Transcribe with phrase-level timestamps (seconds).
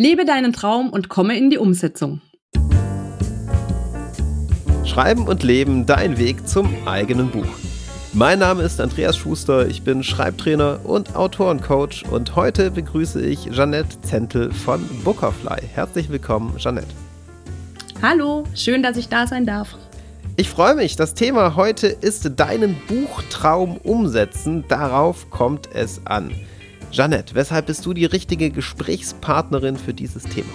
[0.00, 2.20] Lebe deinen Traum und komme in die Umsetzung.
[4.84, 7.48] Schreiben und Leben, dein Weg zum eigenen Buch.
[8.12, 14.00] Mein Name ist Andreas Schuster, ich bin Schreibtrainer und Autorencoach und heute begrüße ich Jeanette
[14.02, 15.62] Zentel von Bookerfly.
[15.74, 16.94] Herzlich willkommen, Jeanette.
[18.00, 19.76] Hallo, schön, dass ich da sein darf.
[20.36, 20.94] Ich freue mich.
[20.94, 24.64] Das Thema heute ist deinen Buchtraum umsetzen.
[24.68, 26.30] Darauf kommt es an.
[26.90, 30.48] Jeanette, weshalb bist du die richtige Gesprächspartnerin für dieses Thema?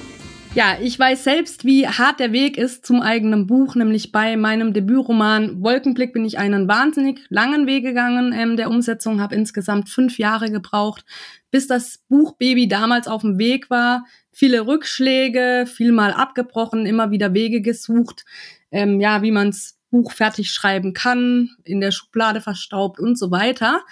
[0.55, 4.73] Ja, ich weiß selbst, wie hart der Weg ist zum eigenen Buch, nämlich bei meinem
[4.73, 10.19] Debütroman Wolkenblick bin ich einen wahnsinnig langen Weg gegangen ähm, der Umsetzung, habe insgesamt fünf
[10.19, 11.05] Jahre gebraucht,
[11.49, 14.05] bis das Buchbaby damals auf dem Weg war.
[14.31, 18.25] Viele Rückschläge, viel mal abgebrochen, immer wieder Wege gesucht,
[18.71, 23.83] ähm, ja, wie man's Buch fertig schreiben kann, in der Schublade verstaubt und so weiter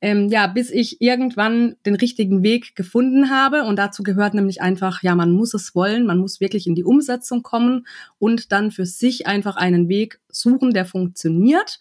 [0.00, 3.64] ähm, ja, bis ich irgendwann den richtigen Weg gefunden habe.
[3.64, 6.84] Und dazu gehört nämlich einfach, ja, man muss es wollen, man muss wirklich in die
[6.84, 7.86] Umsetzung kommen
[8.18, 11.78] und dann für sich einfach einen Weg suchen, der funktioniert.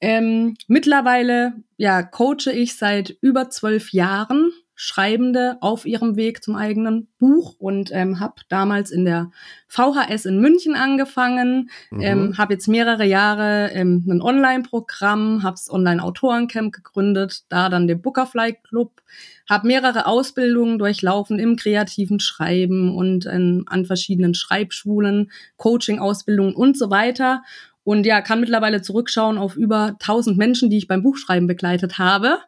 [0.00, 7.08] Ähm, mittlerweile, ja, coache ich seit über zwölf Jahren Schreibende auf ihrem Weg zum eigenen
[7.18, 9.30] Buch und ähm, habe damals in der
[9.68, 12.00] VHS in München angefangen, mhm.
[12.00, 18.02] ähm, habe jetzt mehrere Jahre ähm, ein Online-Programm, habe das Online-Autorencamp gegründet, da dann den
[18.02, 19.00] Bookerfly Club,
[19.48, 26.90] habe mehrere Ausbildungen durchlaufen im kreativen Schreiben und ähm, an verschiedenen Schreibschulen, Coaching-Ausbildungen und so
[26.90, 27.42] weiter
[27.84, 32.38] und ja, kann mittlerweile zurückschauen auf über 1000 Menschen, die ich beim Buchschreiben begleitet habe.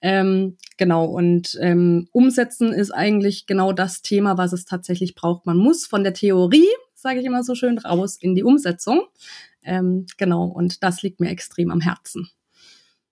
[0.00, 5.46] Ähm, genau, und ähm, umsetzen ist eigentlich genau das Thema, was es tatsächlich braucht.
[5.46, 9.02] Man muss von der Theorie, sage ich immer so schön, raus in die Umsetzung.
[9.62, 12.30] Ähm, genau, und das liegt mir extrem am Herzen.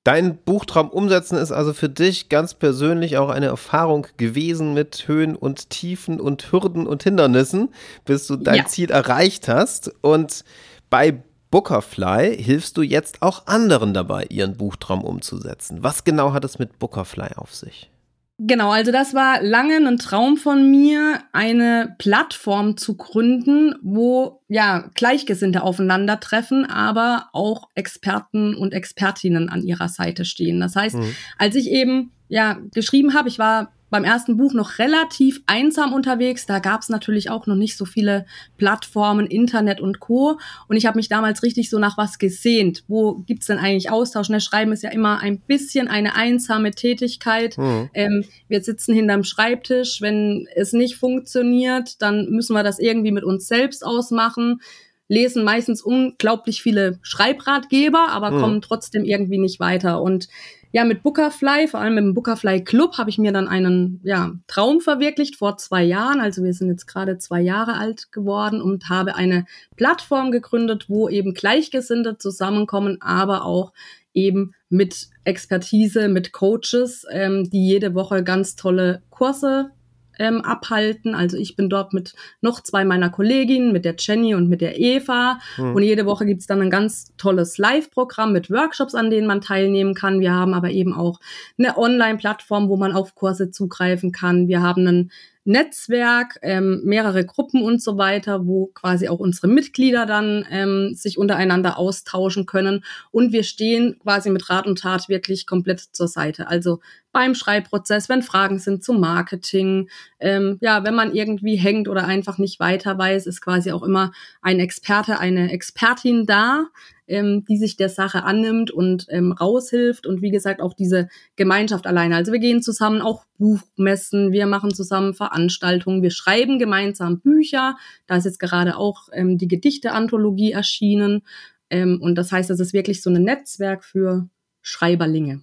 [0.05, 5.35] Dein Buchtraum umsetzen ist also für dich ganz persönlich auch eine Erfahrung gewesen mit Höhen
[5.35, 7.71] und Tiefen und Hürden und Hindernissen,
[8.05, 8.67] bis du dein ja.
[8.67, 9.93] Ziel erreicht hast.
[10.03, 10.45] Und
[10.91, 11.25] bei
[11.57, 15.83] Bookerfly hilfst du jetzt auch anderen dabei, ihren Buchtraum umzusetzen.
[15.83, 17.91] Was genau hat es mit Bookerfly auf sich?
[18.37, 24.91] Genau, also das war lange ein Traum von mir, eine Plattform zu gründen, wo ja
[24.93, 30.61] Gleichgesinnte aufeinandertreffen, aber auch Experten und Expertinnen an ihrer Seite stehen.
[30.61, 31.17] Das heißt, mhm.
[31.39, 36.47] als ich eben ja geschrieben habe, ich war beim ersten Buch noch relativ einsam unterwegs.
[36.47, 38.27] Da gab es natürlich auch noch nicht so viele
[38.59, 40.39] Plattformen, Internet und Co.
[40.69, 42.85] Und ich habe mich damals richtig so nach was gesehnt.
[42.89, 44.29] Wo gibt's denn eigentlich Austausch?
[44.29, 47.57] Ne, Schreiben ist ja immer ein bisschen eine einsame Tätigkeit.
[47.59, 47.91] Mhm.
[47.95, 50.01] Ähm, wir sitzen hinterm Schreibtisch.
[50.01, 54.61] Wenn es nicht funktioniert, dann müssen wir das irgendwie mit uns selbst ausmachen
[55.09, 58.41] lesen meistens unglaublich viele Schreibratgeber, aber mhm.
[58.41, 60.03] kommen trotzdem irgendwie nicht weiter.
[60.03, 60.29] Und
[60.73, 64.33] ja, mit Bookerfly, vor allem mit dem Bookerfly Club, habe ich mir dann einen ja,
[64.47, 66.21] Traum verwirklicht vor zwei Jahren.
[66.21, 71.09] Also wir sind jetzt gerade zwei Jahre alt geworden und habe eine Plattform gegründet, wo
[71.09, 73.73] eben Gleichgesinnte zusammenkommen, aber auch
[74.13, 79.71] eben mit Expertise, mit Coaches, ähm, die jede Woche ganz tolle Kurse
[80.19, 81.15] ähm, abhalten.
[81.15, 84.79] Also ich bin dort mit noch zwei meiner Kolleginnen, mit der Jenny und mit der
[84.79, 85.39] Eva.
[85.57, 85.75] Mhm.
[85.75, 89.95] Und jede Woche gibt's dann ein ganz tolles Live-Programm mit Workshops, an denen man teilnehmen
[89.95, 90.21] kann.
[90.21, 91.21] Wir haben aber eben auch
[91.59, 94.49] eine Online-Plattform, wo man auf Kurse zugreifen kann.
[94.49, 95.11] Wir haben einen
[95.47, 101.19] Netzwerk, ähm, mehrere Gruppen und so weiter, wo quasi auch unsere Mitglieder dann ähm, sich
[101.19, 102.85] untereinander austauschen können.
[103.13, 106.49] Und wir stehen quasi mit Rat und Tat wirklich komplett zur Seite.
[106.49, 106.81] Also
[107.17, 109.89] beim Schreibprozess, wenn Fragen sind zum Marketing,
[110.21, 114.13] ähm, ja, wenn man irgendwie hängt oder einfach nicht weiter weiß, ist quasi auch immer
[114.43, 116.67] ein Experte, eine Expertin da,
[117.07, 121.87] ähm, die sich der Sache annimmt und ähm, raushilft und wie gesagt auch diese Gemeinschaft
[121.87, 122.17] alleine.
[122.17, 127.79] Also wir gehen zusammen auch Buchmessen, wir machen zusammen Veranstaltungen, wir schreiben gemeinsam Bücher.
[128.07, 131.23] Da ist jetzt gerade auch ähm, die Gedichte-Anthologie erschienen.
[131.71, 134.29] Ähm, und das heißt, es ist wirklich so ein Netzwerk für
[134.61, 135.41] Schreiberlinge.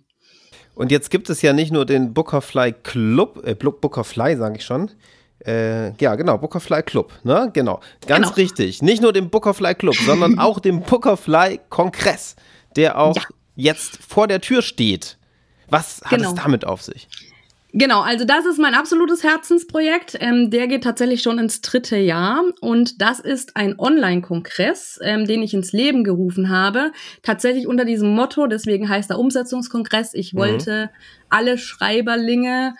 [0.76, 4.90] Und jetzt gibt es ja nicht nur den Bookerfly Club, äh, Bookerfly sage ich schon,
[5.46, 7.50] äh, ja, genau, Bookerfly Club, ne?
[7.54, 7.80] Genau.
[8.08, 8.36] Ganz genau.
[8.36, 8.82] richtig.
[8.82, 12.36] Nicht nur den Bookerfly Club, sondern auch den Bookerfly Kongress,
[12.76, 13.24] der auch ja.
[13.56, 15.18] jetzt vor der Tür steht.
[15.70, 16.30] Was hat genau.
[16.30, 17.08] es damit auf sich?
[17.76, 20.16] Genau, also das ist mein absolutes Herzensprojekt.
[20.20, 25.42] Ähm, der geht tatsächlich schon ins dritte Jahr und das ist ein Online-Kongress, ähm, den
[25.42, 26.92] ich ins Leben gerufen habe.
[27.24, 30.14] Tatsächlich unter diesem Motto, deswegen heißt er Umsetzungskongress.
[30.14, 30.38] Ich mhm.
[30.38, 30.92] wollte
[31.30, 32.76] alle Schreiberlinge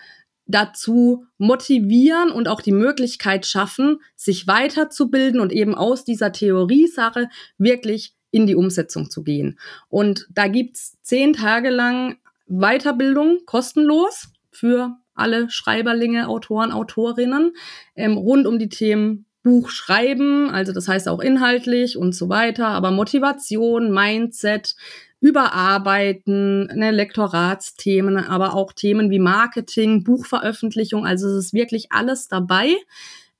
[0.46, 8.14] dazu motivieren und auch die Möglichkeit schaffen, sich weiterzubilden und eben aus dieser Theoriesache wirklich
[8.30, 9.58] in die Umsetzung zu gehen.
[9.88, 17.52] Und da gibt's zehn Tage lang Weiterbildung kostenlos für alle Schreiberlinge, Autoren, Autorinnen,
[17.94, 22.68] ähm, rund um die Themen Buch schreiben, also das heißt auch inhaltlich und so weiter,
[22.68, 24.74] aber Motivation, Mindset,
[25.20, 32.74] Überarbeiten, ne, Lektoratsthemen, aber auch Themen wie Marketing, Buchveröffentlichung, also es ist wirklich alles dabei.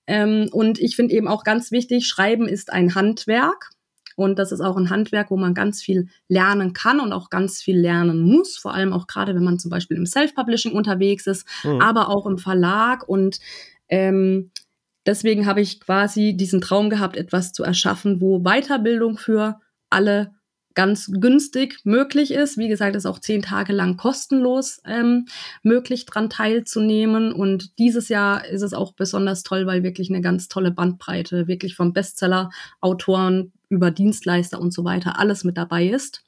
[0.07, 3.71] Ähm, und ich finde eben auch ganz wichtig, Schreiben ist ein Handwerk.
[4.17, 7.61] Und das ist auch ein Handwerk, wo man ganz viel lernen kann und auch ganz
[7.63, 8.57] viel lernen muss.
[8.57, 11.81] Vor allem auch gerade, wenn man zum Beispiel im Self-Publishing unterwegs ist, mhm.
[11.81, 13.09] aber auch im Verlag.
[13.09, 13.41] Und
[13.89, 14.51] ähm,
[15.07, 20.33] deswegen habe ich quasi diesen Traum gehabt, etwas zu erschaffen, wo Weiterbildung für alle
[20.75, 22.59] ganz günstig möglich ist.
[22.59, 25.27] Wie gesagt, ist auch zehn Tage lang kostenlos ähm,
[25.63, 27.33] möglich, dran teilzunehmen.
[27.33, 31.75] Und dieses Jahr ist es auch besonders toll, weil wirklich eine ganz tolle Bandbreite, wirklich
[31.75, 32.51] vom Bestseller,
[32.81, 36.25] Autoren über Dienstleister und so weiter, alles mit dabei ist.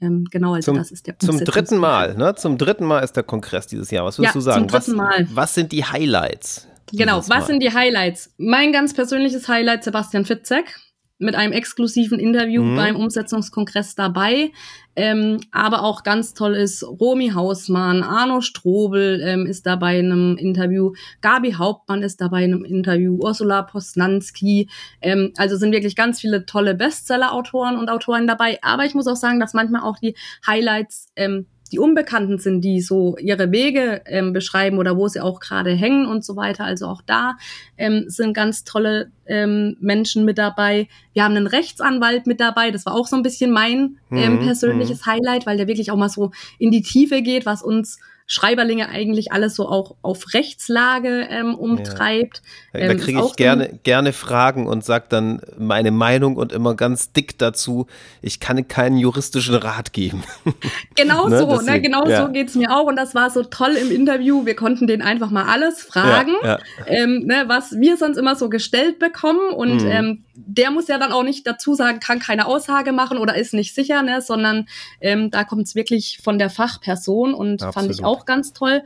[0.00, 2.34] Ähm, genau, also zum, das ist der Zum dritten Mal, ne?
[2.34, 4.04] Zum dritten Mal ist der Kongress dieses Jahr.
[4.04, 4.68] Was würdest ja, du sagen?
[4.68, 5.28] Zum dritten was, Mal.
[5.32, 6.68] was sind die Highlights?
[6.92, 8.32] Genau, was sind die Highlights?
[8.36, 10.78] Mein ganz persönliches Highlight, Sebastian Fitzek
[11.18, 12.76] mit einem exklusiven Interview mhm.
[12.76, 14.50] beim Umsetzungskongress dabei.
[14.96, 20.36] Ähm, aber auch ganz toll ist Romy Hausmann, Arno Strobel ähm, ist dabei in einem
[20.36, 24.68] Interview, Gabi Hauptmann ist dabei in einem Interview, Ursula Posnanski.
[25.00, 28.58] Ähm, also sind wirklich ganz viele tolle Bestseller-Autoren und Autoren dabei.
[28.62, 30.14] Aber ich muss auch sagen, dass manchmal auch die
[30.46, 35.40] Highlights ähm, die Unbekannten sind, die so ihre Wege ähm, beschreiben oder wo sie auch
[35.40, 36.64] gerade hängen und so weiter.
[36.64, 37.36] Also auch da
[37.76, 40.88] ähm, sind ganz tolle ähm, Menschen mit dabei.
[41.14, 42.70] Wir haben einen Rechtsanwalt mit dabei.
[42.70, 45.12] Das war auch so ein bisschen mein ähm, mhm, persönliches mhm.
[45.12, 49.32] Highlight, weil der wirklich auch mal so in die Tiefe geht, was uns Schreiberlinge eigentlich
[49.32, 52.42] alles so auch auf Rechtslage ähm, umtreibt.
[52.72, 52.80] Ja.
[52.80, 57.12] Da, ähm, kriege ich gerne, gerne Fragen und sage dann meine Meinung und immer ganz
[57.12, 57.86] dick dazu,
[58.22, 60.22] ich kann keinen juristischen Rat geben.
[60.96, 62.24] Genau ne, so, ne, genau ja.
[62.24, 62.84] so geht's mir auch.
[62.84, 64.46] Und das war so toll im Interview.
[64.46, 68.48] Wir konnten den einfach mal alles fragen, ja, ähm, ne, was wir sonst immer so
[68.48, 69.52] gestellt bekommen.
[69.52, 70.23] Und mhm.
[70.34, 73.74] Der muss ja dann auch nicht dazu sagen, kann keine Aussage machen oder ist nicht
[73.74, 74.66] sicher, ne, sondern
[75.00, 77.74] ähm, da kommt es wirklich von der Fachperson und Absolut.
[77.74, 78.82] fand ich auch ganz toll.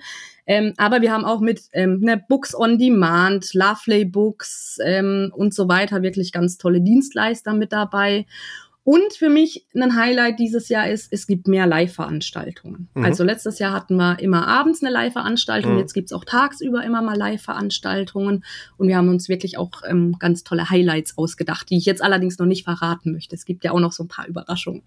[0.46, 5.52] Ähm, aber wir haben auch mit ähm, ne, Books on Demand, Lovely Books ähm, und
[5.52, 8.26] so weiter wirklich ganz tolle Dienstleister mit dabei.
[8.84, 12.88] Und für mich ein Highlight dieses Jahr ist, es gibt mehr Live-Veranstaltungen.
[12.94, 13.04] Mhm.
[13.04, 15.78] Also letztes Jahr hatten wir immer abends eine Live-Veranstaltung, mhm.
[15.78, 18.44] jetzt gibt's auch tagsüber immer mal Live-Veranstaltungen.
[18.78, 22.38] Und wir haben uns wirklich auch ähm, ganz tolle Highlights ausgedacht, die ich jetzt allerdings
[22.38, 23.36] noch nicht verraten möchte.
[23.36, 24.82] Es gibt ja auch noch so ein paar Überraschungen.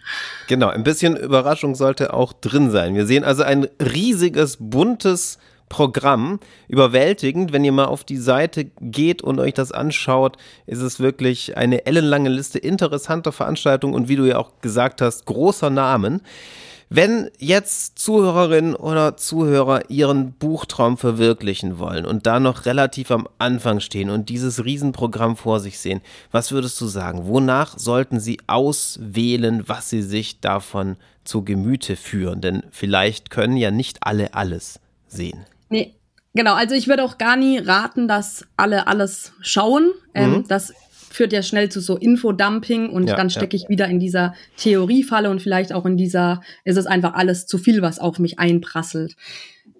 [0.47, 2.95] Genau, ein bisschen Überraschung sollte auch drin sein.
[2.95, 5.37] Wir sehen also ein riesiges, buntes
[5.71, 7.53] Programm überwältigend.
[7.53, 10.35] Wenn ihr mal auf die Seite geht und euch das anschaut,
[10.67, 15.25] ist es wirklich eine ellenlange Liste interessanter Veranstaltungen und wie du ja auch gesagt hast,
[15.25, 16.23] großer Namen.
[16.89, 23.79] Wenn jetzt Zuhörerinnen oder Zuhörer ihren Buchtraum verwirklichen wollen und da noch relativ am Anfang
[23.79, 26.01] stehen und dieses Riesenprogramm vor sich sehen,
[26.31, 27.27] was würdest du sagen?
[27.27, 32.41] Wonach sollten sie auswählen, was sie sich davon zu Gemüte führen?
[32.41, 35.45] Denn vielleicht können ja nicht alle alles sehen.
[35.71, 35.95] Nee,
[36.33, 36.53] genau.
[36.53, 39.91] Also ich würde auch gar nie raten, dass alle alles schauen.
[40.13, 40.47] Ähm, mhm.
[40.47, 40.73] Das
[41.09, 43.63] führt ja schnell zu so Infodumping und ja, dann stecke ja.
[43.63, 47.57] ich wieder in dieser Theoriefalle und vielleicht auch in dieser, ist es einfach alles zu
[47.57, 49.15] viel, was auf mich einprasselt.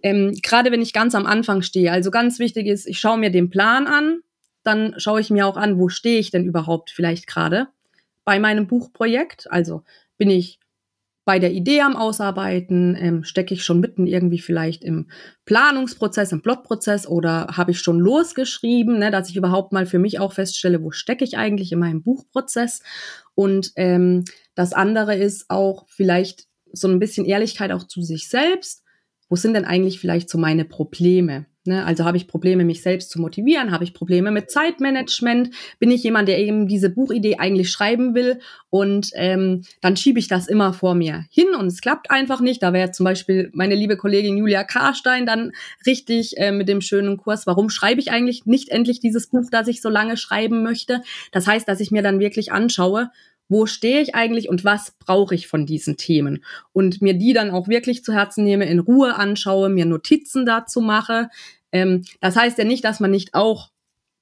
[0.04, 1.92] Ähm, Gerade wenn ich ganz am Anfang stehe.
[1.92, 4.20] Also ganz wichtig ist, ich schaue mir den Plan an,
[4.64, 7.68] dann schaue ich mir auch an, wo stehe ich denn überhaupt vielleicht gerade
[8.26, 9.52] bei meinem Buchprojekt.
[9.52, 9.84] Also
[10.18, 10.60] bin ich
[11.26, 12.96] bei der Idee am Ausarbeiten?
[13.00, 15.10] Ähm, Stecke ich schon mitten irgendwie vielleicht im
[15.46, 20.20] Planungsprozess, im Plotprozess oder habe ich schon losgeschrieben, ne, dass ich überhaupt mal für mich
[20.20, 22.82] auch feststelle, wo stecke ich eigentlich in meinem Buchprozess?
[23.36, 24.26] Und ähm,
[24.56, 28.84] das andere ist auch vielleicht so ein bisschen Ehrlichkeit auch zu sich selbst.
[29.30, 31.46] Wo sind denn eigentlich vielleicht so meine Probleme?
[31.64, 33.70] Ne, also habe ich Probleme, mich selbst zu motivieren?
[33.70, 35.52] Habe ich Probleme mit Zeitmanagement?
[35.78, 38.40] Bin ich jemand, der eben diese Buchidee eigentlich schreiben will?
[38.72, 42.64] Und ähm, dann schiebe ich das immer vor mir hin und es klappt einfach nicht.
[42.64, 45.52] Da wäre zum Beispiel meine liebe Kollegin Julia Karstein dann
[45.86, 49.68] richtig äh, mit dem schönen Kurs, warum schreibe ich eigentlich nicht endlich dieses Buch, das
[49.68, 51.04] ich so lange schreiben möchte?
[51.32, 53.12] Das heißt, dass ich mir dann wirklich anschaue,
[53.52, 56.42] wo stehe ich eigentlich und was brauche ich von diesen Themen
[56.72, 60.80] und mir die dann auch wirklich zu Herzen nehme, in Ruhe anschaue, mir Notizen dazu
[60.80, 61.28] mache.
[61.74, 63.70] Ähm, das heißt ja nicht, dass man nicht auch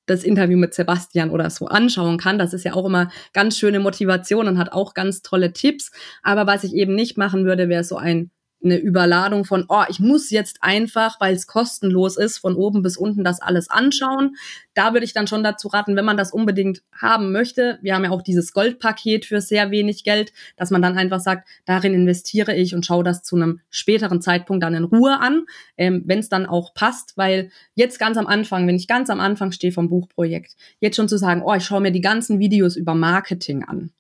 [0.08, 2.40] das Interview mit Sebastian oder so anschauen kann.
[2.40, 5.92] Das ist ja auch immer ganz schöne Motivation und hat auch ganz tolle Tipps.
[6.24, 8.32] Aber was ich eben nicht machen würde, wäre so ein
[8.64, 12.98] eine Überladung von, oh, ich muss jetzt einfach, weil es kostenlos ist, von oben bis
[12.98, 14.36] unten das alles anschauen.
[14.74, 18.04] Da würde ich dann schon dazu raten, wenn man das unbedingt haben möchte, wir haben
[18.04, 22.56] ja auch dieses Goldpaket für sehr wenig Geld, dass man dann einfach sagt, darin investiere
[22.56, 25.46] ich und schaue das zu einem späteren Zeitpunkt dann in Ruhe an,
[25.78, 29.20] ähm, wenn es dann auch passt, weil jetzt ganz am Anfang, wenn ich ganz am
[29.20, 32.76] Anfang stehe vom Buchprojekt, jetzt schon zu sagen, oh, ich schaue mir die ganzen Videos
[32.76, 33.92] über Marketing an.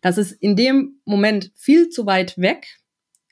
[0.00, 2.78] Das ist in dem Moment viel zu weit weg,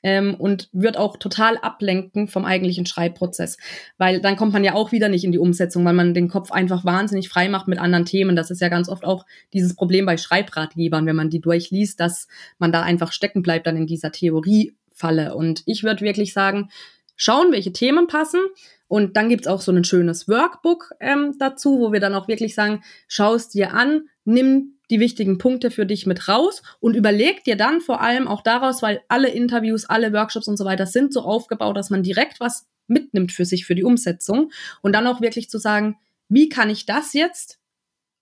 [0.05, 3.57] ähm, und wird auch total ablenken vom eigentlichen Schreibprozess.
[3.97, 6.51] Weil dann kommt man ja auch wieder nicht in die Umsetzung, weil man den Kopf
[6.51, 8.35] einfach wahnsinnig frei macht mit anderen Themen.
[8.35, 12.27] Das ist ja ganz oft auch dieses Problem bei Schreibratgebern, wenn man die durchliest, dass
[12.59, 15.33] man da einfach stecken bleibt dann in dieser Theoriefalle.
[15.33, 16.69] Und ich würde wirklich sagen,
[17.15, 18.41] schauen, welche Themen passen.
[18.87, 22.53] Und dann gibt's auch so ein schönes Workbook ähm, dazu, wo wir dann auch wirklich
[22.53, 27.43] sagen, schau es dir an, nimm die wichtigen Punkte für dich mit raus und überleg
[27.43, 31.13] dir dann vor allem auch daraus, weil alle Interviews, alle Workshops und so weiter sind
[31.13, 34.51] so aufgebaut, dass man direkt was mitnimmt für sich, für die Umsetzung
[34.81, 35.97] und dann auch wirklich zu sagen,
[36.29, 37.59] wie kann ich das jetzt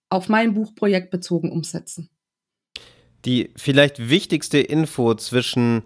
[0.09, 2.09] auf mein Buchprojekt bezogen umsetzen?
[3.25, 5.83] Die vielleicht wichtigste Info zwischen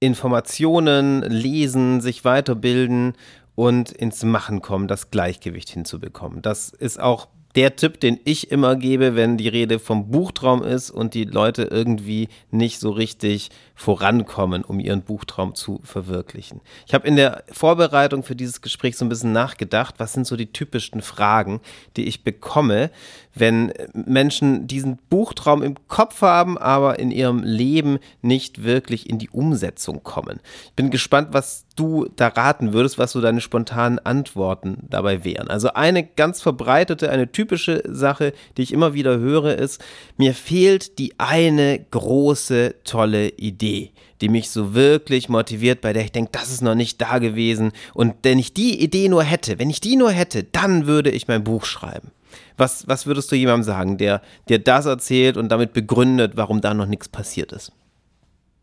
[0.00, 3.14] Informationen, Lesen, sich weiterbilden
[3.54, 6.42] und ins Machen kommen, das Gleichgewicht hinzubekommen.
[6.42, 10.90] Das ist auch der Tipp, den ich immer gebe, wenn die Rede vom Buchtraum ist
[10.90, 16.60] und die Leute irgendwie nicht so richtig vorankommen, um ihren Buchtraum zu verwirklichen.
[16.86, 20.36] Ich habe in der Vorbereitung für dieses Gespräch so ein bisschen nachgedacht, was sind so
[20.36, 21.60] die typischsten Fragen,
[21.96, 22.90] die ich bekomme,
[23.34, 29.30] wenn Menschen diesen Buchtraum im Kopf haben, aber in ihrem Leben nicht wirklich in die
[29.30, 30.40] Umsetzung kommen.
[30.66, 35.48] Ich bin gespannt, was du da raten würdest, was so deine spontanen Antworten dabei wären.
[35.48, 39.82] Also eine ganz verbreitete, eine typische Sache, die ich immer wieder höre, ist,
[40.16, 46.12] mir fehlt die eine große, tolle Idee, die mich so wirklich motiviert, bei der ich
[46.12, 47.72] denke, das ist noch nicht da gewesen.
[47.94, 51.26] Und wenn ich die Idee nur hätte, wenn ich die nur hätte, dann würde ich
[51.26, 52.12] mein Buch schreiben.
[52.56, 56.74] Was, was würdest du jemandem sagen, der dir das erzählt und damit begründet, warum da
[56.74, 57.72] noch nichts passiert ist?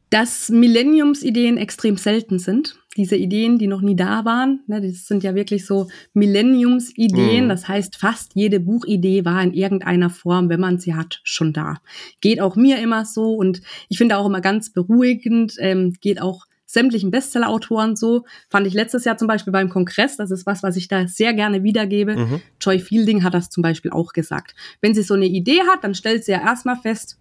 [0.09, 2.78] dass Millenniumsideen extrem selten sind.
[2.97, 7.45] Diese Ideen, die noch nie da waren, ne, das sind ja wirklich so Millenniumsideen.
[7.45, 7.49] Mhm.
[7.49, 11.77] Das heißt, fast jede Buchidee war in irgendeiner Form, wenn man sie hat, schon da.
[12.19, 16.45] Geht auch mir immer so und ich finde auch immer ganz beruhigend, ähm, geht auch
[16.69, 18.25] sämtlichen Bestsellerautoren so.
[18.49, 21.33] Fand ich letztes Jahr zum Beispiel beim Kongress, das ist was, was ich da sehr
[21.33, 22.15] gerne wiedergebe.
[22.15, 22.41] Mhm.
[22.61, 24.53] Joy Fielding hat das zum Beispiel auch gesagt.
[24.79, 27.17] Wenn sie so eine Idee hat, dann stellt sie ja erstmal fest,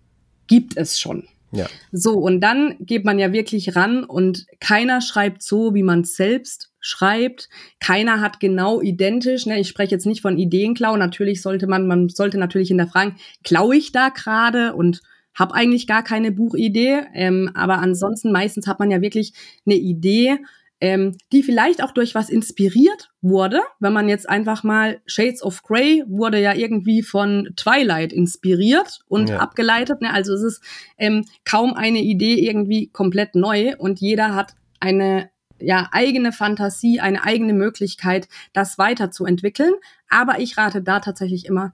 [0.48, 1.24] gibt es schon.
[1.50, 1.66] Ja.
[1.92, 6.70] So, und dann geht man ja wirklich ran und keiner schreibt so, wie man selbst
[6.80, 7.48] schreibt.
[7.80, 12.08] Keiner hat genau identisch, ne, ich spreche jetzt nicht von Ideenklau, natürlich sollte man, man
[12.08, 15.02] sollte natürlich hinterfragen, klaue ich da gerade und
[15.34, 19.32] habe eigentlich gar keine Buchidee, ähm, aber ansonsten meistens hat man ja wirklich
[19.64, 20.38] eine Idee
[20.80, 23.60] ähm, die vielleicht auch durch was inspiriert wurde.
[23.80, 29.30] Wenn man jetzt einfach mal Shades of Grey wurde ja irgendwie von Twilight inspiriert und
[29.30, 29.38] ja.
[29.38, 30.00] abgeleitet.
[30.00, 30.12] Ne?
[30.12, 30.62] Also es ist
[30.96, 35.30] ähm, kaum eine Idee irgendwie komplett neu und jeder hat eine
[35.60, 39.74] ja, eigene Fantasie, eine eigene Möglichkeit, das weiterzuentwickeln.
[40.08, 41.72] Aber ich rate da tatsächlich immer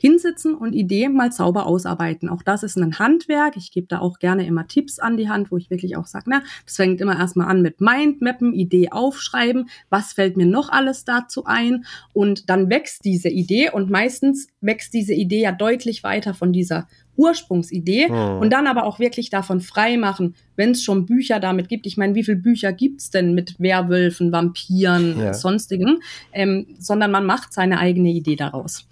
[0.00, 2.28] hinsitzen und Ideen mal sauber ausarbeiten.
[2.28, 3.56] Auch das ist ein Handwerk.
[3.56, 6.24] Ich gebe da auch gerne immer Tipps an die Hand, wo ich wirklich auch sage,
[6.28, 11.04] na, das fängt immer erstmal an mit Mindmappen, Idee aufschreiben, was fällt mir noch alles
[11.04, 16.32] dazu ein und dann wächst diese Idee und meistens wächst diese Idee ja deutlich weiter
[16.32, 18.38] von dieser Ursprungsidee oh.
[18.40, 21.86] und dann aber auch wirklich davon frei machen, wenn es schon Bücher damit gibt.
[21.86, 25.34] Ich meine, wie viele Bücher gibt's denn mit Werwölfen, Vampiren, ja.
[25.34, 26.00] sonstigen,
[26.32, 28.86] ähm, sondern man macht seine eigene Idee daraus.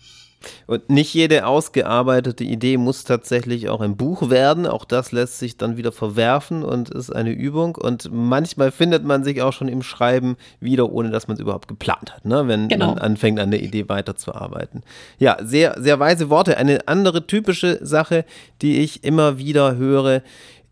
[0.66, 4.66] Und nicht jede ausgearbeitete Idee muss tatsächlich auch ein Buch werden.
[4.66, 7.74] Auch das lässt sich dann wieder verwerfen und ist eine Übung.
[7.74, 11.68] Und manchmal findet man sich auch schon im Schreiben wieder, ohne dass man es überhaupt
[11.68, 12.46] geplant hat, ne?
[12.46, 12.88] wenn genau.
[12.88, 14.82] man anfängt, an der Idee weiterzuarbeiten.
[15.18, 16.56] Ja, sehr, sehr weise Worte.
[16.56, 18.24] Eine andere typische Sache,
[18.62, 20.22] die ich immer wieder höre,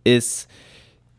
[0.04, 0.48] ist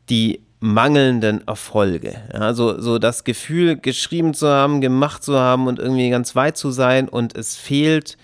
[0.09, 2.15] die mangelnden Erfolge.
[2.31, 6.71] Also so das Gefühl, geschrieben zu haben, gemacht zu haben und irgendwie ganz weit zu
[6.71, 8.17] sein und es fehlt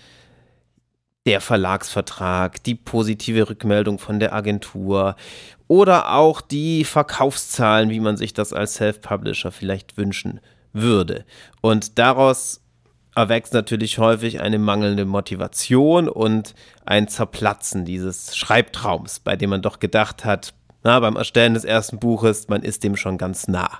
[1.26, 5.16] der Verlagsvertrag, die positive Rückmeldung von der Agentur
[5.68, 10.40] oder auch die Verkaufszahlen, wie man sich das als Self-Publisher vielleicht wünschen
[10.72, 11.24] würde.
[11.62, 12.60] Und daraus
[13.14, 16.54] erwächst natürlich häufig eine mangelnde Motivation und
[16.84, 20.52] ein Zerplatzen dieses Schreibtraums, bei dem man doch gedacht hat,
[20.82, 23.70] na, beim Erstellen des ersten Buches, man ist dem schon ganz nah.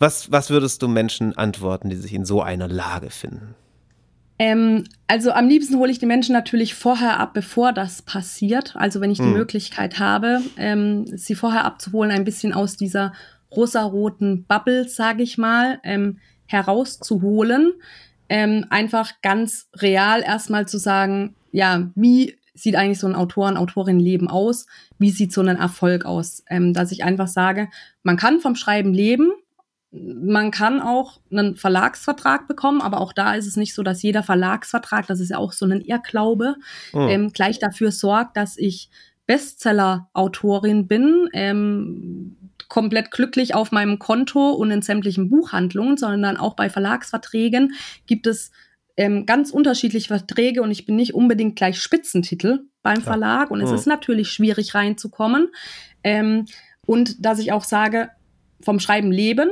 [0.00, 3.54] Was, was würdest du Menschen antworten, die sich in so einer Lage finden?
[4.40, 8.74] Ähm, also am liebsten hole ich die Menschen natürlich vorher ab, bevor das passiert.
[8.74, 9.34] Also wenn ich die mhm.
[9.34, 13.12] Möglichkeit habe, ähm, sie vorher abzuholen, ein bisschen aus dieser
[13.54, 17.74] rosaroten Bubble, sage ich mal, ähm, herauszuholen.
[18.30, 24.28] Ähm, einfach ganz real erstmal zu sagen, ja, wie sieht eigentlich so ein Autoren, Autorinnenleben
[24.28, 24.66] aus?
[24.98, 26.44] Wie sieht so ein Erfolg aus?
[26.48, 27.68] Ähm, dass ich einfach sage,
[28.04, 29.32] man kann vom Schreiben leben,
[29.92, 34.22] man kann auch einen Verlagsvertrag bekommen, aber auch da ist es nicht so, dass jeder
[34.22, 36.56] Verlagsvertrag, das ist ja auch so ein Irrglaube,
[36.92, 37.08] oh.
[37.08, 38.88] ähm, gleich dafür sorgt, dass ich
[39.26, 42.36] Bestseller-Autorin bin, ähm,
[42.68, 47.74] komplett glücklich auf meinem Konto und in sämtlichen Buchhandlungen, sondern auch bei Verlagsverträgen
[48.06, 48.52] gibt es
[48.96, 53.14] ähm, ganz unterschiedliche Verträge und ich bin nicht unbedingt gleich Spitzentitel beim Klar.
[53.14, 53.64] Verlag und mhm.
[53.64, 55.48] es ist natürlich schwierig reinzukommen.
[56.04, 56.46] Ähm,
[56.86, 58.10] und dass ich auch sage,
[58.60, 59.50] vom Schreiben leben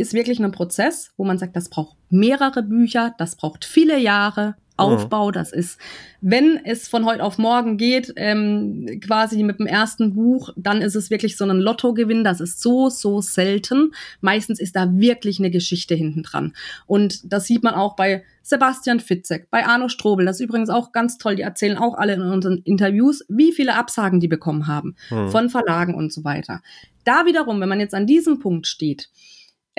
[0.00, 4.56] ist wirklich ein Prozess, wo man sagt, das braucht mehrere Bücher, das braucht viele Jahre,
[4.80, 5.30] Aufbau.
[5.30, 5.78] Das ist,
[6.20, 10.96] wenn es von heute auf morgen geht, ähm, quasi mit dem ersten Buch, dann ist
[10.96, 12.24] es wirklich so ein Lottogewinn.
[12.24, 13.92] Das ist so, so selten.
[14.20, 16.54] Meistens ist da wirklich eine Geschichte hinten dran.
[16.86, 20.26] Und das sieht man auch bei Sebastian Fitzek, bei Arno Strobel.
[20.26, 21.36] Das ist übrigens auch ganz toll.
[21.36, 25.30] Die erzählen auch alle in unseren Interviews, wie viele Absagen die bekommen haben mhm.
[25.30, 26.62] von Verlagen und so weiter.
[27.04, 29.08] Da wiederum, wenn man jetzt an diesem Punkt steht,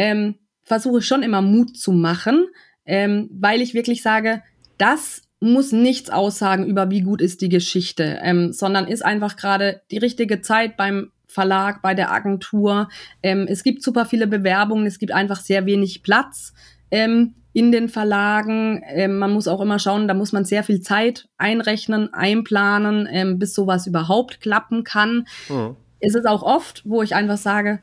[0.01, 2.47] ähm, versuche ich schon immer Mut zu machen,
[2.85, 4.41] ähm, weil ich wirklich sage,
[4.79, 9.81] das muss nichts aussagen über, wie gut ist die Geschichte, ähm, sondern ist einfach gerade
[9.91, 12.89] die richtige Zeit beim Verlag, bei der Agentur.
[13.21, 16.53] Ähm, es gibt super viele Bewerbungen, es gibt einfach sehr wenig Platz
[16.89, 18.83] ähm, in den Verlagen.
[18.87, 23.37] Ähm, man muss auch immer schauen, da muss man sehr viel Zeit einrechnen, einplanen, ähm,
[23.37, 25.27] bis sowas überhaupt klappen kann.
[25.47, 25.75] Mhm.
[25.99, 27.81] Es ist auch oft, wo ich einfach sage,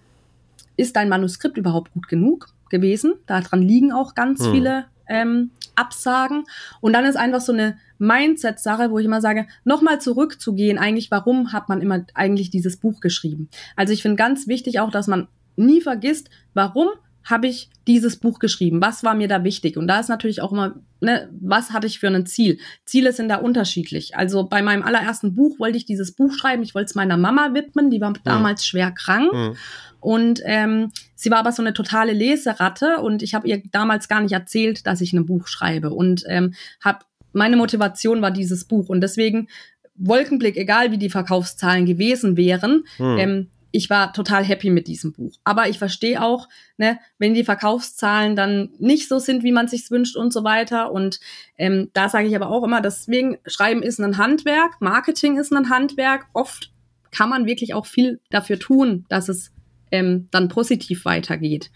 [0.78, 3.14] ist dein Manuskript überhaupt gut genug gewesen?
[3.26, 4.52] Daran liegen auch ganz mhm.
[4.52, 6.44] viele ähm, Absagen.
[6.80, 11.52] Und dann ist einfach so eine Mindset-Sache, wo ich immer sage, nochmal zurückzugehen, eigentlich, warum
[11.52, 13.48] hat man immer eigentlich dieses Buch geschrieben?
[13.76, 16.88] Also ich finde ganz wichtig auch, dass man nie vergisst, warum
[17.24, 18.80] habe ich dieses Buch geschrieben?
[18.80, 19.76] Was war mir da wichtig?
[19.76, 22.58] Und da ist natürlich auch immer, ne, was hatte ich für ein Ziel?
[22.84, 24.16] Ziele sind da unterschiedlich.
[24.16, 26.62] Also bei meinem allerersten Buch wollte ich dieses Buch schreiben.
[26.62, 27.90] Ich wollte es meiner Mama widmen.
[27.90, 28.16] Die war mhm.
[28.24, 29.32] damals schwer krank.
[29.32, 29.56] Mhm.
[30.00, 34.20] Und ähm, sie war aber so eine totale Leseratte und ich habe ihr damals gar
[34.20, 35.90] nicht erzählt, dass ich ein Buch schreibe.
[35.90, 37.00] Und ähm, habe
[37.32, 38.88] meine Motivation war dieses Buch.
[38.88, 39.48] Und deswegen
[39.96, 43.18] Wolkenblick, egal wie die Verkaufszahlen gewesen wären, mhm.
[43.18, 45.32] ähm, ich war total happy mit diesem Buch.
[45.44, 49.90] Aber ich verstehe auch, ne, wenn die Verkaufszahlen dann nicht so sind, wie man sich
[49.90, 50.90] wünscht und so weiter.
[50.92, 51.20] Und
[51.58, 55.70] ähm, da sage ich aber auch immer, deswegen Schreiben ist ein Handwerk, Marketing ist ein
[55.70, 56.26] Handwerk.
[56.32, 56.72] Oft
[57.10, 59.52] kann man wirklich auch viel dafür tun, dass es
[59.90, 61.70] ähm, dann positiv weitergeht.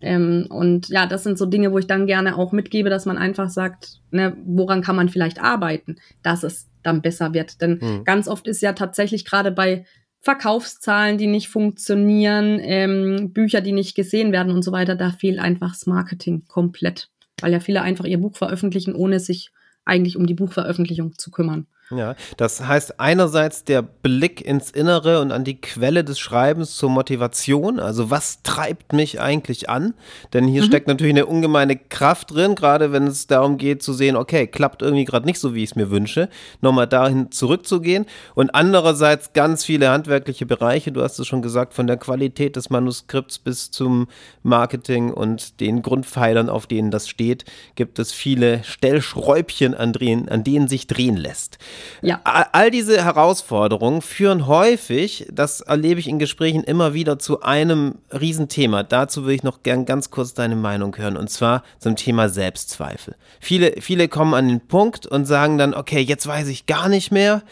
[0.00, 3.18] Ähm, und ja, das sind so Dinge, wo ich dann gerne auch mitgebe, dass man
[3.18, 7.60] einfach sagt, ne, woran kann man vielleicht arbeiten, dass es dann besser wird.
[7.60, 8.04] Denn mhm.
[8.04, 9.86] ganz oft ist ja tatsächlich gerade bei
[10.24, 15.38] Verkaufszahlen, die nicht funktionieren, ähm, Bücher, die nicht gesehen werden und so weiter, da fehlt
[15.38, 17.10] einfach das Marketing komplett.
[17.42, 19.50] Weil ja viele einfach ihr Buch veröffentlichen, ohne sich
[19.84, 21.66] eigentlich um die Buchveröffentlichung zu kümmern.
[21.90, 26.88] Ja, das heißt einerseits der Blick ins Innere und an die Quelle des Schreibens zur
[26.88, 27.78] Motivation.
[27.78, 29.92] Also was treibt mich eigentlich an?
[30.32, 30.66] Denn hier mhm.
[30.66, 34.80] steckt natürlich eine ungemeine Kraft drin, gerade wenn es darum geht zu sehen, okay, klappt
[34.80, 36.30] irgendwie gerade nicht so, wie ich es mir wünsche,
[36.62, 38.06] nochmal dahin zurückzugehen.
[38.34, 42.70] Und andererseits ganz viele handwerkliche Bereiche, du hast es schon gesagt, von der Qualität des
[42.70, 44.08] Manuskripts bis zum
[44.42, 47.44] Marketing und den Grundpfeilern, auf denen das steht,
[47.74, 51.58] gibt es viele Stellschräubchen, an denen, an denen sich drehen lässt.
[52.02, 52.20] Ja.
[52.24, 58.82] All diese Herausforderungen führen häufig, das erlebe ich in Gesprächen immer wieder, zu einem Riesenthema.
[58.82, 63.16] Dazu würde ich noch gern ganz kurz deine Meinung hören, und zwar zum Thema Selbstzweifel.
[63.40, 67.10] Viele, viele kommen an den Punkt und sagen dann, okay, jetzt weiß ich gar nicht
[67.10, 67.42] mehr.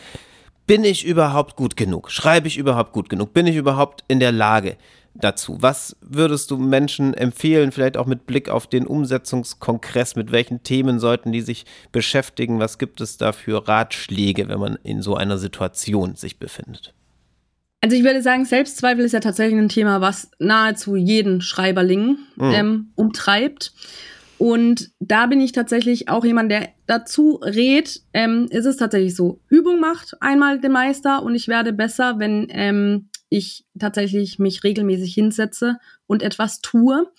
[0.66, 2.11] Bin ich überhaupt gut genug?
[2.11, 3.35] Schreibe ich überhaupt gut genug?
[3.35, 4.76] Bin ich überhaupt in der Lage?
[5.14, 5.59] Dazu?
[5.61, 10.16] Was würdest du Menschen empfehlen, vielleicht auch mit Blick auf den Umsetzungskongress?
[10.16, 12.59] Mit welchen Themen sollten die sich beschäftigen?
[12.59, 16.94] Was gibt es da für Ratschläge, wenn man in so einer Situation sich befindet?
[17.81, 22.53] Also ich würde sagen, Selbstzweifel ist ja tatsächlich ein Thema, was nahezu jeden Schreiberling mhm.
[22.53, 23.72] ähm, umtreibt.
[24.38, 28.03] Und da bin ich tatsächlich auch jemand, der dazu rät.
[28.12, 32.46] Ähm, ist es tatsächlich so, Übung macht einmal den Meister und ich werde besser, wenn
[32.51, 37.11] ähm, ich tatsächlich mich regelmäßig hinsetze und etwas tue.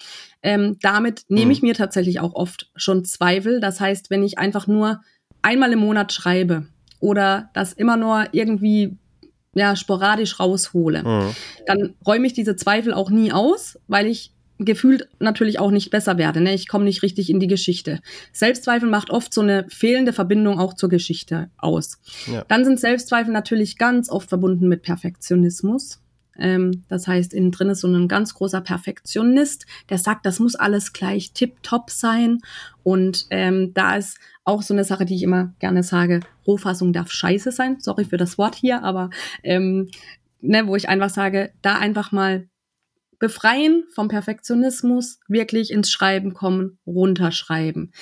[0.44, 1.70] Ähm, damit nehme ich mhm.
[1.70, 3.60] mir tatsächlich auch oft schon Zweifel.
[3.60, 5.02] Das heißt, wenn ich einfach nur
[5.42, 6.68] einmal im Monat schreibe
[7.00, 8.96] oder das immer nur irgendwie
[9.56, 11.36] ja, sporadisch raushole, mhm.
[11.66, 16.20] dann räume ich diese Zweifel auch nie aus, weil ich gefühlt natürlich auch nicht besser
[16.20, 16.40] werde.
[16.40, 16.54] Ne?
[16.54, 18.02] Ich komme nicht richtig in die Geschichte.
[18.32, 22.00] Selbstzweifel macht oft so eine fehlende Verbindung auch zur Geschichte aus.
[22.32, 22.46] Ja.
[22.48, 26.03] Dann sind Selbstzweifel natürlich ganz oft verbunden mit Perfektionismus
[26.38, 30.56] Ähm, das heißt, innen drin ist so ein ganz großer Perfektionist, der sagt, das muss
[30.56, 32.40] alles gleich tipptopp sein.
[32.84, 37.12] Und ähm, da ist auch so eine Sache, die ich immer gerne sage, Rohfassung darf
[37.12, 37.78] scheiße sein.
[37.80, 39.10] Sorry für das Wort hier, aber
[39.44, 39.90] ähm,
[40.42, 42.48] ne, wo ich einfach sage, da einfach mal
[43.24, 47.94] befreien vom Perfektionismus, wirklich ins Schreiben kommen, runterschreiben.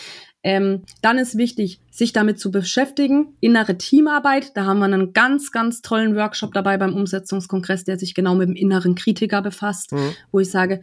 [0.41, 3.37] Ähm, dann ist wichtig, sich damit zu beschäftigen.
[3.39, 8.15] Innere Teamarbeit, da haben wir einen ganz, ganz tollen Workshop dabei beim Umsetzungskongress, der sich
[8.15, 10.15] genau mit dem inneren Kritiker befasst, mhm.
[10.31, 10.81] wo ich sage,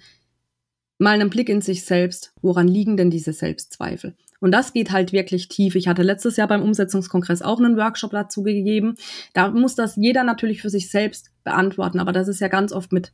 [0.98, 4.14] mal einen Blick in sich selbst, woran liegen denn diese Selbstzweifel?
[4.38, 5.74] Und das geht halt wirklich tief.
[5.74, 8.94] Ich hatte letztes Jahr beim Umsetzungskongress auch einen Workshop dazu gegeben.
[9.33, 12.92] Da muss das jeder natürlich für sich selbst beantworten, aber das ist ja ganz oft
[12.92, 13.11] mit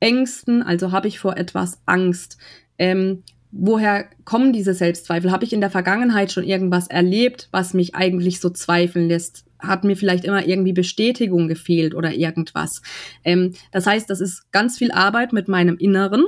[0.00, 2.38] Ängsten, also habe ich vor etwas Angst.
[2.78, 5.30] Ähm, woher kommen diese Selbstzweifel?
[5.30, 9.44] Habe ich in der Vergangenheit schon irgendwas erlebt, was mich eigentlich so zweifeln lässt?
[9.58, 12.82] Hat mir vielleicht immer irgendwie Bestätigung gefehlt oder irgendwas?
[13.24, 16.24] Ähm, das heißt, das ist ganz viel Arbeit mit meinem Inneren,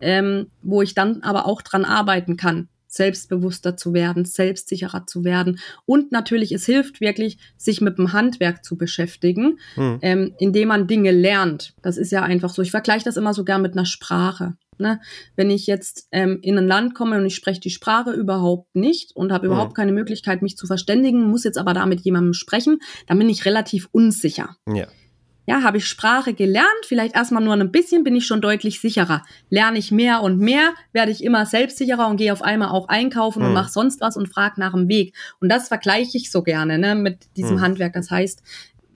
[0.00, 2.68] ähm, wo ich dann aber auch dran arbeiten kann
[2.98, 5.58] selbstbewusster zu werden, selbstsicherer zu werden.
[5.86, 9.98] Und natürlich, es hilft wirklich, sich mit dem Handwerk zu beschäftigen, mhm.
[10.02, 11.74] ähm, indem man Dinge lernt.
[11.80, 12.60] Das ist ja einfach so.
[12.60, 14.56] Ich vergleiche das immer so gern mit einer Sprache.
[14.78, 15.00] Ne?
[15.36, 19.14] Wenn ich jetzt ähm, in ein Land komme und ich spreche die Sprache überhaupt nicht
[19.16, 19.76] und habe überhaupt mhm.
[19.76, 23.44] keine Möglichkeit, mich zu verständigen, muss jetzt aber da mit jemandem sprechen, dann bin ich
[23.44, 24.56] relativ unsicher.
[24.72, 24.86] Ja.
[25.48, 29.24] Ja, habe ich Sprache gelernt, vielleicht erstmal nur ein bisschen, bin ich schon deutlich sicherer.
[29.48, 33.40] Lerne ich mehr und mehr, werde ich immer selbstsicherer und gehe auf einmal auch einkaufen
[33.40, 33.48] mhm.
[33.48, 35.14] und mache sonst was und frage nach dem Weg.
[35.40, 37.60] Und das vergleiche ich so gerne ne, mit diesem mhm.
[37.62, 37.94] Handwerk.
[37.94, 38.42] Das heißt,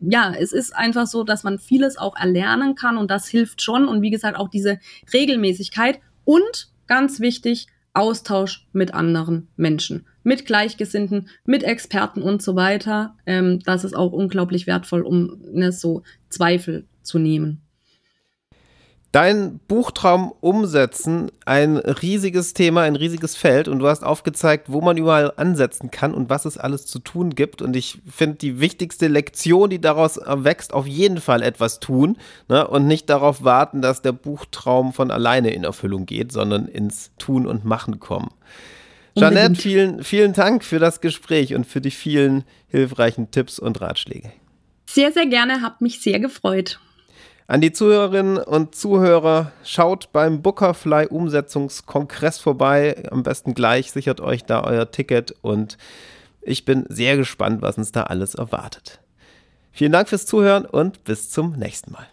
[0.02, 3.88] ja, es ist einfach so, dass man vieles auch erlernen kann und das hilft schon.
[3.88, 4.78] Und wie gesagt, auch diese
[5.10, 13.16] Regelmäßigkeit und ganz wichtig, Austausch mit anderen Menschen, mit Gleichgesinnten, mit Experten und so weiter.
[13.26, 17.62] Ähm, das ist auch unglaublich wertvoll, um ne, so Zweifel zu nehmen.
[19.12, 24.96] Dein Buchtraum umsetzen, ein riesiges Thema, ein riesiges Feld und du hast aufgezeigt, wo man
[24.96, 27.60] überall ansetzen kann und was es alles zu tun gibt.
[27.60, 32.16] Und ich finde die wichtigste Lektion, die daraus erwächst, auf jeden Fall etwas tun
[32.48, 32.66] ne?
[32.66, 37.46] und nicht darauf warten, dass der Buchtraum von alleine in Erfüllung geht, sondern ins Tun
[37.46, 38.30] und Machen kommen.
[39.14, 44.32] Jeanette, vielen, vielen Dank für das Gespräch und für die vielen hilfreichen Tipps und Ratschläge.
[44.86, 46.80] Sehr, sehr gerne, habt mich sehr gefreut.
[47.46, 53.02] An die Zuhörerinnen und Zuhörer, schaut beim Bookerfly Umsetzungskongress vorbei.
[53.10, 55.76] Am besten gleich, sichert euch da euer Ticket und
[56.40, 59.00] ich bin sehr gespannt, was uns da alles erwartet.
[59.70, 62.06] Vielen Dank fürs Zuhören und bis zum nächsten Mal.